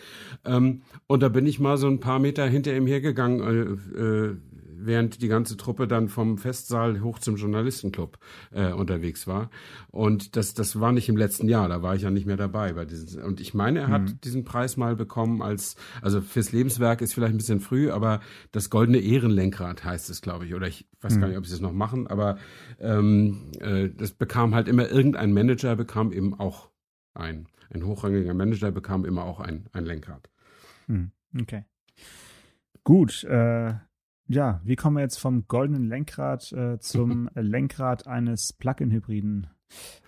[0.45, 4.37] Ähm, und da bin ich mal so ein paar Meter hinter ihm hergegangen, äh, äh,
[4.79, 8.17] während die ganze Truppe dann vom Festsaal hoch zum Journalistenclub
[8.51, 9.49] äh, unterwegs war.
[9.89, 12.73] Und das, das war nicht im letzten Jahr, da war ich ja nicht mehr dabei
[12.73, 13.21] bei diesen.
[13.21, 14.21] Und ich meine, er hat mhm.
[14.21, 18.69] diesen Preis mal bekommen als, also fürs Lebenswerk ist vielleicht ein bisschen früh, aber das
[18.69, 20.55] goldene Ehrenlenkrad heißt es, glaube ich.
[20.55, 21.21] Oder ich weiß mhm.
[21.21, 22.37] gar nicht, ob sie es noch machen, aber
[22.79, 26.69] ähm, äh, das bekam halt immer irgendein Manager, bekam eben auch
[27.13, 30.29] ein, ein hochrangiger Manager bekam immer auch ein, ein Lenkrad.
[30.87, 31.11] Mhm.
[31.39, 31.65] Okay.
[32.83, 33.73] Gut, äh,
[34.27, 39.47] ja, wie kommen wir jetzt vom goldenen Lenkrad äh, zum Lenkrad eines Plug-in-Hybriden?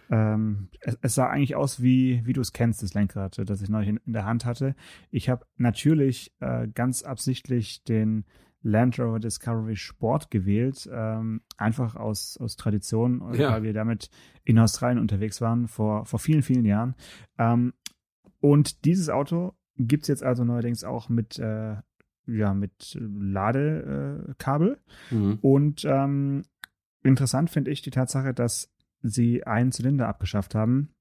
[0.10, 3.62] Ähm, es, es, sah eigentlich aus, wie, wie du es kennst, das Lenkrad, äh, das
[3.62, 4.76] ich neulich in, in der Hand hatte.
[5.12, 8.26] Ich habe natürlich äh, ganz absichtlich den
[8.62, 13.52] Land Rover Discovery Sport gewählt, ähm, einfach aus, aus Tradition, ja.
[13.52, 14.10] weil wir damit
[14.44, 16.96] in Australien unterwegs waren vor, vor vielen, vielen Jahren.
[17.38, 17.74] Ähm,
[18.42, 21.78] und dieses Auto gibt es jetzt also neuerdings auch mit, äh,
[22.32, 24.80] ja, mit Ladekabel.
[25.12, 25.39] Mhm.
[25.42, 26.44] Und ähm,
[27.04, 30.94] interessant finde ich die Tatsache, dass sie einen Zylinder abgeschafft haben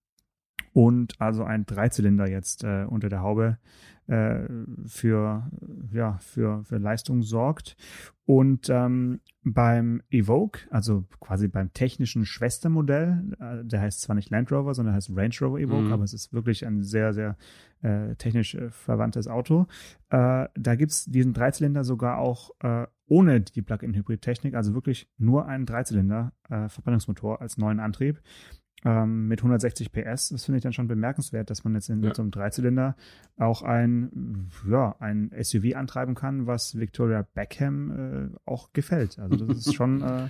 [0.73, 3.59] und also ein Dreizylinder jetzt äh, unter der Haube
[4.09, 4.41] äh,
[4.87, 5.51] für,
[5.93, 7.77] ja, für, für Leistung sorgt.
[8.25, 14.53] Und ähm, beim Evoque, also quasi beim technischen Schwestermodell, äh, der heißt zwar nicht Land
[14.53, 15.93] Rover, sondern heißt Range Rover Evoque, mhm.
[15.93, 17.37] aber es ist wirklich ein sehr, sehr
[17.83, 19.67] äh, technisch äh, verwandtes Auto.
[20.11, 22.51] Äh, da gibt's diesen Dreizylinder sogar auch
[23.11, 28.21] ohne die Plug-in-Hybrid-Technik, also wirklich nur einen Dreizylinder-Verbrennungsmotor als neuen Antrieb
[28.85, 30.29] ähm, mit 160 PS.
[30.29, 32.15] Das finde ich dann schon bemerkenswert, dass man jetzt in ja.
[32.15, 32.97] so einem Dreizylinder
[33.37, 37.91] auch ein, ja, ein SUV antreiben kann, was Victoria Beckham
[38.35, 39.19] äh, auch gefällt.
[39.19, 40.29] Also das ist schon, äh,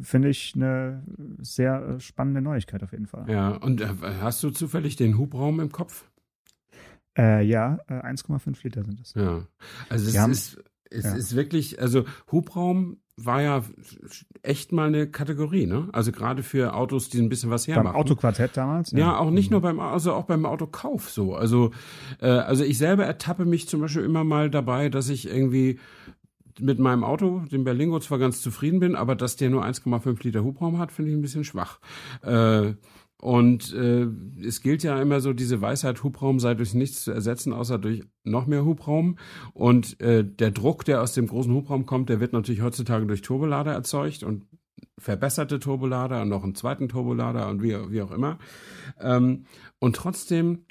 [0.00, 1.02] finde ich, eine
[1.38, 3.28] sehr äh, spannende Neuigkeit auf jeden Fall.
[3.28, 3.88] Ja, und äh,
[4.20, 6.10] hast du zufällig den Hubraum im Kopf?
[7.16, 9.14] Äh, ja, 1,5 äh, Liter sind es.
[9.14, 9.46] Ja,
[9.88, 11.14] also es ist, es ja.
[11.14, 13.62] ist wirklich, also Hubraum war ja
[14.42, 15.88] echt mal eine Kategorie, ne?
[15.92, 17.92] Also gerade für Autos, die ein bisschen was hermachen.
[17.92, 18.90] Beim Autoquartett damals?
[18.90, 18.98] Ja.
[18.98, 21.34] ja, auch nicht nur beim, also auch beim Autokauf so.
[21.34, 21.70] Also,
[22.20, 25.78] äh, also ich selber ertappe mich zum Beispiel immer mal dabei, dass ich irgendwie
[26.60, 30.44] mit meinem Auto, dem Berlingo, zwar ganz zufrieden bin, aber dass der nur 1,5 Liter
[30.44, 31.78] Hubraum hat, finde ich ein bisschen schwach.
[32.22, 32.74] Äh,
[33.24, 34.06] und äh,
[34.46, 38.02] es gilt ja immer so, diese Weisheit, Hubraum sei durch nichts zu ersetzen, außer durch
[38.22, 39.16] noch mehr Hubraum.
[39.54, 43.22] Und äh, der Druck, der aus dem großen Hubraum kommt, der wird natürlich heutzutage durch
[43.22, 44.44] Turbolader erzeugt und
[44.98, 48.38] verbesserte Turbolader und noch einen zweiten Turbolader und wie, wie auch immer.
[49.00, 49.46] Ähm,
[49.78, 50.66] und trotzdem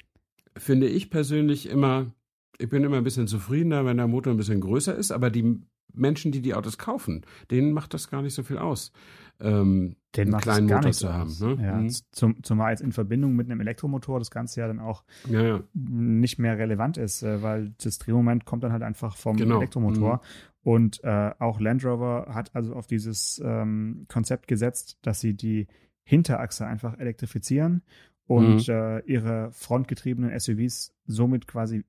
[0.56, 2.14] finde ich persönlich immer,
[2.58, 5.60] ich bin immer ein bisschen zufriedener, wenn der Motor ein bisschen größer ist, aber die
[5.92, 8.92] Menschen, die die Autos kaufen, denen macht das gar nicht so viel aus
[9.40, 11.34] ähm, den einen kleinen Motor zu haben.
[11.40, 11.58] Ne?
[11.62, 11.90] Ja, mhm.
[12.12, 15.60] zum, zumal jetzt in Verbindung mit einem Elektromotor das Ganze ja dann auch ja, ja.
[15.74, 19.56] nicht mehr relevant ist, äh, weil das Drehmoment kommt dann halt einfach vom genau.
[19.58, 20.16] Elektromotor.
[20.16, 20.20] Mhm.
[20.62, 25.66] Und äh, auch Land Rover hat also auf dieses ähm, Konzept gesetzt, dass sie die
[26.04, 27.82] Hinterachse einfach elektrifizieren
[28.26, 28.74] und mhm.
[28.74, 31.84] äh, ihre frontgetriebenen SUVs somit quasi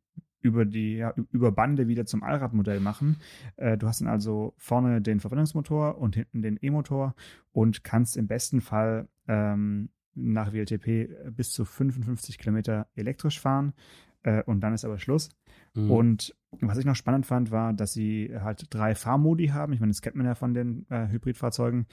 [0.46, 3.18] über die ja, über Bande wieder zum Allradmodell machen.
[3.58, 7.16] Äh, du hast dann also vorne den Verbrennungsmotor und hinten den E-Motor
[7.52, 13.74] und kannst im besten Fall ähm, nach WLTP bis zu 55 Kilometer elektrisch fahren
[14.22, 15.30] äh, und dann ist aber Schluss.
[15.74, 15.90] Mhm.
[15.92, 19.74] Und was ich noch spannend fand, war, dass sie halt drei Fahrmodi haben.
[19.74, 21.88] Ich meine, das kennt man ja von den äh, Hybridfahrzeugen.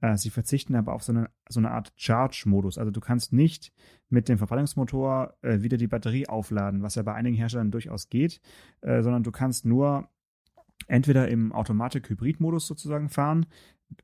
[0.00, 2.78] Äh, sie verzichten aber auf so eine, so eine Art Charge-Modus.
[2.78, 3.72] Also du kannst nicht
[4.08, 8.40] mit dem Verbrennungsmotor äh, wieder die Batterie aufladen, was ja bei einigen Herstellern durchaus geht,
[8.80, 10.08] äh, sondern du kannst nur
[10.86, 13.46] entweder im Automatik-Hybrid-Modus sozusagen fahren,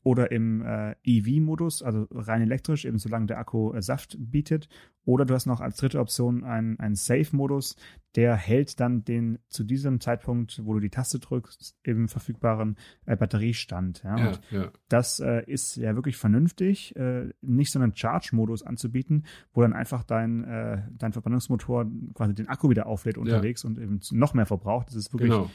[0.03, 4.69] oder im äh, EV-Modus, also rein elektrisch, eben solange der Akku äh, Saft bietet.
[5.07, 7.77] Oder du hast noch als dritte Option einen, einen Safe-Modus,
[8.17, 13.15] der hält dann den zu diesem Zeitpunkt, wo du die Taste drückst, im verfügbaren äh,
[13.15, 14.03] Batteriestand.
[14.03, 14.73] Ja, ja, ja.
[14.89, 20.03] Das äh, ist ja wirklich vernünftig, äh, nicht so einen Charge-Modus anzubieten, wo dann einfach
[20.03, 23.69] dein, äh, dein Verbrennungsmotor quasi den Akku wieder auflädt unterwegs ja.
[23.69, 24.89] und eben noch mehr verbraucht.
[24.89, 25.51] Das ist wirklich genau.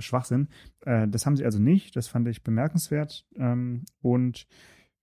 [0.00, 0.48] Schwachsinn.
[0.80, 1.94] Das haben sie also nicht.
[1.94, 3.24] Das fand ich bemerkenswert.
[3.36, 3.61] Ähm,
[4.00, 4.46] und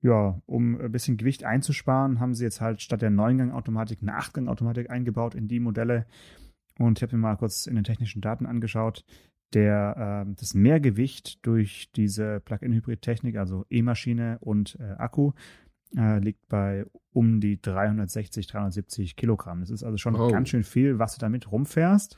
[0.01, 4.89] ja, um ein bisschen Gewicht einzusparen, haben sie jetzt halt statt der 9-Gang-Automatik eine 8-Gang-Automatik
[4.89, 6.05] eingebaut in die Modelle.
[6.77, 9.03] Und ich habe mir mal kurz in den technischen Daten angeschaut.
[9.53, 15.33] Der, äh, das Mehrgewicht durch diese Plug-in-Hybrid-Technik, also E-Maschine und äh, Akku,
[15.97, 19.59] äh, liegt bei um die 360, 370 Kilogramm.
[19.61, 20.29] Das ist also schon oh.
[20.31, 22.17] ganz schön viel, was du damit rumfährst.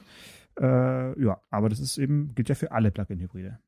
[0.60, 3.60] Äh, ja, aber das ist eben, gilt ja für alle Plug-in-Hybride.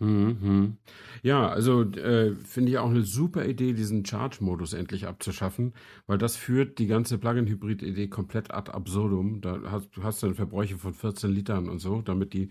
[0.00, 0.78] Mhm.
[1.22, 5.72] Ja, also äh, finde ich auch eine super Idee, diesen Charge-Modus endlich abzuschaffen,
[6.06, 9.40] weil das führt die ganze Plug-in-Hybrid-Idee komplett ad absurdum.
[9.40, 12.50] Da hast du hast dann Verbräuche von 14 Litern und so, damit die,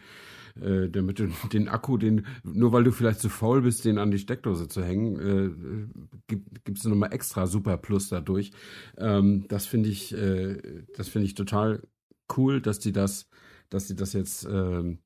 [0.62, 4.12] äh, damit du den Akku, den nur weil du vielleicht zu faul bist, den an
[4.12, 8.52] die Steckdose zu hängen, äh, gibt, gibst du nochmal extra Super Plus dadurch.
[8.98, 10.58] Ähm, das finde ich, äh,
[10.96, 11.84] das finde ich total
[12.38, 13.28] cool, dass die das,
[13.70, 14.98] dass die das jetzt äh,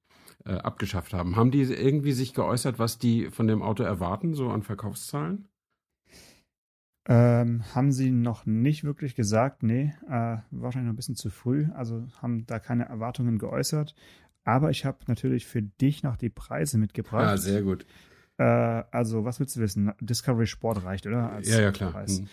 [0.48, 1.36] äh, abgeschafft haben.
[1.36, 5.48] Haben die irgendwie sich geäußert, was die von dem Auto erwarten, so an Verkaufszahlen?
[7.10, 11.68] Ähm, haben sie noch nicht wirklich gesagt, nee, äh, wahrscheinlich noch ein bisschen zu früh,
[11.74, 13.96] also haben da keine Erwartungen geäußert.
[14.44, 17.24] Aber ich habe natürlich für dich noch die Preise mitgebracht.
[17.24, 17.86] Ja, ah, sehr gut.
[18.38, 19.92] Äh, also, was willst du wissen?
[20.00, 21.32] Discovery Sport reicht, oder?
[21.32, 21.92] Als ja, ja, klar.
[21.92, 22.20] Preis.
[22.20, 22.28] Hm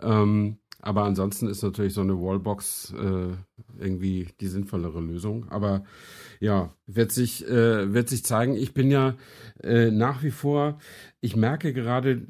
[0.02, 3.36] Ähm, aber ansonsten ist natürlich so eine Wallbox äh,
[3.80, 5.48] irgendwie die sinnvollere Lösung.
[5.50, 5.84] Aber
[6.40, 8.56] ja, wird sich, äh, wird sich zeigen.
[8.56, 9.16] Ich bin ja
[9.62, 10.80] äh, nach wie vor,
[11.20, 12.26] ich merke gerade,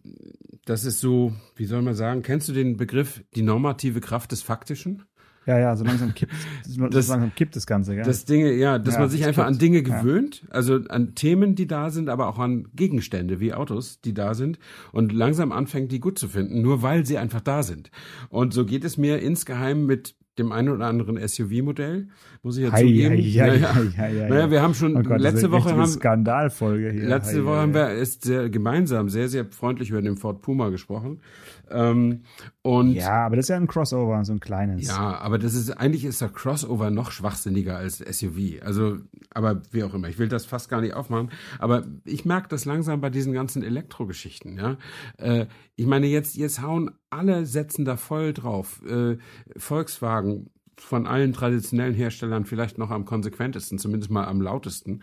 [0.66, 4.42] dass es so, wie soll man sagen, kennst du den Begriff die normative Kraft des
[4.42, 5.04] Faktischen?
[5.48, 6.34] Ja, ja, so langsam kippt,
[6.68, 8.04] so Das- langsam kippt das Ganze, gell?
[8.04, 9.62] Das Dinge, ja, dass Ja, man sich das einfach an kippt.
[9.64, 10.00] Dinge Ja.
[10.02, 14.36] gewöhnt, also an Themen, die da sind, aber auch an Gegenstände wie Autos, die da
[14.36, 14.60] sind
[14.92, 17.90] und langsam anfängt, die gut zu finden, nur weil sie einfach da sind.
[18.30, 22.08] Und so geht es mir insgeheim mit dem einen oder anderen SUV-Modell,
[22.44, 23.16] muss ich ja Hei, zugeben.
[23.16, 23.60] hei,
[23.98, 27.08] hei, naja, hei, wir haben schon Oh Gott, letzte Woche haben Skandalfolge hier.
[27.08, 31.22] Letzte Woche haben wir ist sehr gemeinsam sehr, sehr freundlich über den Ford Puma gesprochen.
[31.70, 32.22] Ähm,
[32.64, 34.88] und Ja, aber das ist ja ein Crossover, so ein kleines.
[34.88, 38.62] ja, aber das ist eigentlich ist der Crossover noch schwachsinniger als SUV.
[38.64, 38.98] Also,
[39.34, 41.30] aber wie auch immer, ich will das fast gar nicht aufmachen.
[41.60, 44.58] Aber ich merke das langsam bei diesen ganzen Elektrogeschichten.
[44.58, 44.78] Ja,
[45.18, 48.82] äh, ich meine jetzt jetzt hauen alle setzen da voll drauf.
[48.86, 49.18] Äh,
[49.58, 55.02] Volkswagen von allen traditionellen Herstellern vielleicht noch am konsequentesten, zumindest mal am lautesten.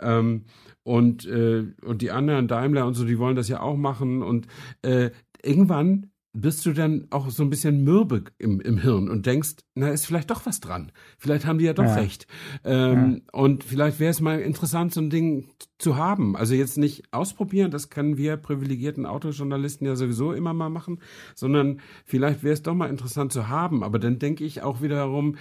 [0.00, 0.44] Ähm,
[0.82, 4.22] und, äh, und die anderen, Daimler und so, die wollen das ja auch machen.
[4.22, 4.46] Und
[4.82, 5.10] äh,
[5.42, 9.88] irgendwann bist du dann auch so ein bisschen mürbe im, im Hirn und denkst, na,
[9.88, 10.92] ist vielleicht doch was dran.
[11.18, 11.94] Vielleicht haben die ja doch Ja.
[11.94, 12.26] recht.
[12.64, 16.36] Ähm, Und vielleicht wäre es mal interessant, so ein Ding zu haben.
[16.36, 21.00] Also jetzt nicht ausprobieren, das können wir privilegierten Autojournalisten ja sowieso immer mal machen,
[21.34, 23.82] sondern vielleicht wäre es doch mal interessant zu haben.
[23.82, 25.36] Aber dann denke ich auch wiederum,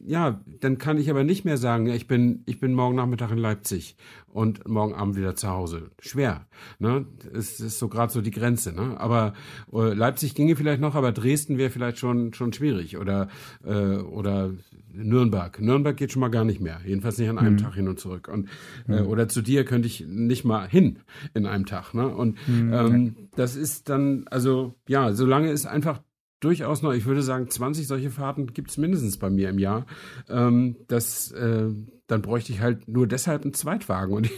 [0.00, 3.38] ja, dann kann ich aber nicht mehr sagen, ich bin, ich bin morgen Nachmittag in
[3.38, 5.90] Leipzig und morgen Abend wieder zu Hause.
[6.00, 6.46] Schwer,
[6.78, 7.06] ne?
[7.32, 9.00] Es ist so gerade so die Grenze, ne?
[9.00, 9.32] Aber
[9.72, 13.28] äh, Leipzig ginge vielleicht noch, aber Dresden wäre vielleicht schon schon schwierig oder
[13.64, 14.52] äh, oder
[14.92, 15.60] Nürnberg.
[15.60, 18.28] Nürnberg geht schon mal gar nicht mehr, jedenfalls nicht an einem Tag hin und zurück.
[18.28, 18.48] Und
[18.88, 20.98] äh, oder zu dir könnte ich nicht mal hin
[21.32, 22.08] in einem Tag, ne?
[22.08, 26.00] Und ähm, das ist dann, also ja, solange es einfach
[26.44, 29.86] durchaus noch, ich würde sagen, 20 solche Fahrten gibt es mindestens bei mir im Jahr.
[30.28, 31.70] Ähm, das, äh,
[32.06, 34.14] dann bräuchte ich halt nur deshalb einen Zweitwagen.
[34.14, 34.30] Und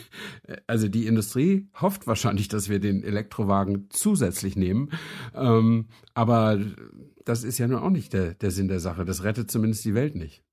[0.66, 4.90] also die Industrie hofft wahrscheinlich, dass wir den Elektrowagen zusätzlich nehmen.
[5.34, 6.60] Ähm, aber
[7.24, 9.04] das ist ja nun auch nicht der, der Sinn der Sache.
[9.04, 10.44] Das rettet zumindest die Welt nicht.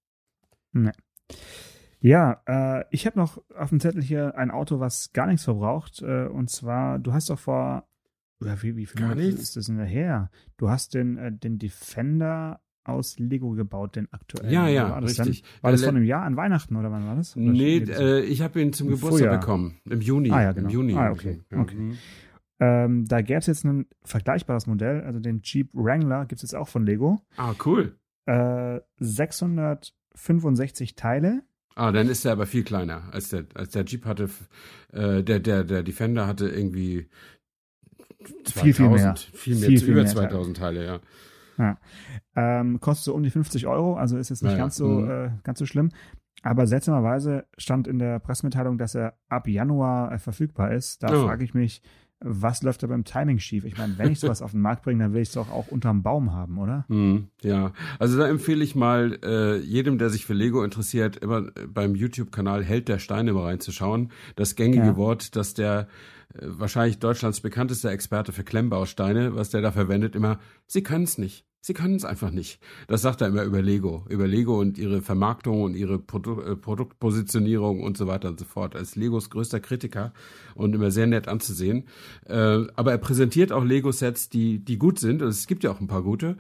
[2.00, 6.02] Ja, äh, ich habe noch auf dem Zettel hier ein Auto, was gar nichts verbraucht.
[6.02, 7.88] Äh, und zwar, du hast doch vor,
[8.43, 10.29] oder wie, wie viel ist das denn her?
[10.58, 14.51] Du hast den, äh, den Defender aus Lego gebaut, den aktuellen.
[14.51, 15.41] Ja, ja, war das richtig.
[15.43, 15.63] Dann?
[15.63, 17.38] War das Äh, vor einem Jahr an Weihnachten oder wann war das?
[17.38, 19.39] Oder Nee, äh, ich habe ihn zum Geburtstag Frühjahr.
[19.39, 19.77] bekommen.
[19.89, 20.32] Im Juni.
[20.32, 20.67] Ah, ja, genau.
[20.67, 20.93] Im Juni.
[20.95, 21.60] Ah, okay, Ja.
[21.62, 21.75] okay.
[21.75, 21.97] Mhm.
[22.60, 26.56] ähm, da gäbe es jetzt ein vergleichbares Modell, also den Jeep Wrangler gibt es jetzt
[26.56, 27.21] auch von Lego.
[27.38, 27.95] Ah, cool.
[28.25, 31.43] Äh, 665 Teile.
[31.75, 34.29] Ah, dann ist er aber viel kleiner als der, als der Jeep hatte.
[34.91, 37.08] Äh, der, der, der Defender hatte irgendwie
[38.45, 39.15] Viel, viel mehr.
[39.33, 40.99] Viel mehr, Viel, viel über mehr 2000 Teile, ja.
[42.36, 45.09] Ähm, kostet so um die 50 Euro, also ist jetzt nicht Naja, ganz so mhm.
[45.09, 45.89] äh, ganz so schlimm.
[46.41, 51.03] Aber seltsamerweise stand in der Pressemitteilung, dass er ab Januar äh, verfügbar ist.
[51.03, 51.25] Da Oh.
[51.27, 51.81] frage ich mich,
[52.23, 53.65] was läuft da beim Timing schief?
[53.65, 55.67] Ich meine, wenn ich sowas auf den Markt bringe, dann will ich es doch auch
[55.67, 56.86] unterm Baum haben, oder?
[56.88, 61.47] Hm, ja, also da empfehle ich mal äh, jedem, der sich für Lego interessiert, immer
[61.55, 64.12] äh, beim YouTube-Kanal Held der Steine mal reinzuschauen.
[64.36, 64.95] Das gängige Ja.
[64.95, 65.88] Wort, dass der
[66.33, 71.17] äh, wahrscheinlich Deutschlands bekannteste Experte für Klemmbausteine, was der da verwendet, immer, sie können es
[71.17, 71.45] nicht.
[71.65, 72.60] Sie können es einfach nicht.
[72.88, 74.04] Das sagt er immer über Lego.
[74.10, 78.43] Über Lego und ihre Vermarktung und ihre Produ äh, Produktpositionierung und so weiter und so
[78.43, 78.76] fort.
[78.76, 80.12] Als Legos größter Kritiker
[80.56, 81.86] und immer sehr nett anzusehen.
[82.26, 85.21] Äh, aber er präsentiert auch Lego-Sets, die, die gut sind.
[85.21, 86.36] Und es gibt ja auch ein paar gute.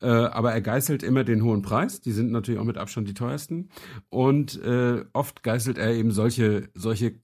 [0.00, 2.00] Äh, aber er geißelt immer den hohen Preis.
[2.00, 3.70] Die sind natürlich auch mit Abstand die teuersten.
[4.10, 7.14] Und äh, oft geißelt er eben solche, solche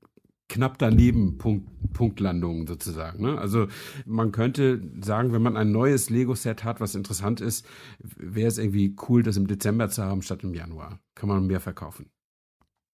[0.48, 3.22] knapp daneben Punkt, Punktlandungen sozusagen.
[3.22, 3.38] Ne?
[3.38, 3.68] Also
[4.04, 7.66] man könnte sagen, wenn man ein neues Lego-Set hat, was interessant ist,
[7.98, 11.00] wäre es irgendwie cool, das im Dezember zu haben statt im Januar.
[11.14, 12.10] Kann man mehr verkaufen.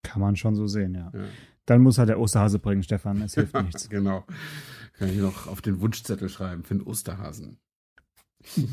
[0.03, 1.11] Kann man schon so sehen, ja.
[1.13, 1.25] Ja.
[1.67, 3.21] Dann muss halt der Osterhase bringen, Stefan.
[3.23, 3.89] Es hilft nichts.
[3.91, 4.25] genau.
[4.99, 7.59] Kann ich noch auf den Wunschzettel schreiben für den Osterhasen.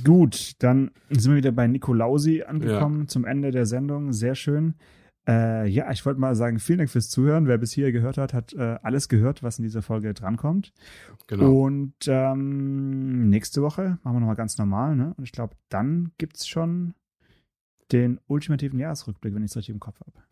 [0.03, 4.13] Gut, dann sind wir wieder bei Nikolausi angekommen zum Ende der Sendung.
[4.13, 4.75] Sehr schön.
[5.27, 7.47] Äh, ja, ich wollte mal sagen, vielen Dank fürs Zuhören.
[7.47, 10.71] Wer bis hier gehört hat, hat äh, alles gehört, was in dieser Folge drankommt.
[11.27, 11.63] Genau.
[11.63, 15.13] Und ähm, nächste Woche machen wir nochmal ganz normal, ne?
[15.17, 16.93] Und ich glaube, dann gibt es schon
[17.91, 20.25] den ultimativen Jahresrückblick, wenn ich es richtig im Kopf habe.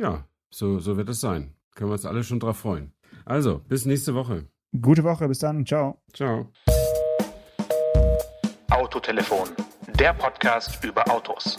[0.00, 1.54] Ja, so, so wird es sein.
[1.74, 2.92] Können wir uns alle schon drauf freuen.
[3.24, 4.46] Also, bis nächste Woche.
[4.80, 5.66] Gute Woche, bis dann.
[5.66, 6.00] Ciao.
[6.12, 6.52] Ciao.
[8.70, 9.48] Autotelefon,
[9.98, 11.58] der Podcast über Autos.